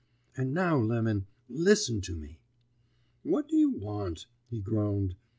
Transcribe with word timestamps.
And 0.35 0.51
now, 0.51 0.79
Lemon, 0.79 1.27
listen 1.47 2.01
to 2.01 2.15
me.' 2.15 2.39
"'What 3.21 3.47
do 3.47 3.55
you 3.55 3.69
want?' 3.69 4.25
he 4.49 4.59
groaned. 4.59 5.13